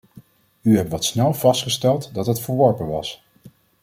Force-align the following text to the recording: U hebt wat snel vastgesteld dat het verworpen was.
U 0.61 0.77
hebt 0.77 0.91
wat 0.91 1.03
snel 1.05 1.33
vastgesteld 1.33 2.09
dat 2.13 2.25
het 2.25 2.39
verworpen 2.39 2.87
was. 2.87 3.23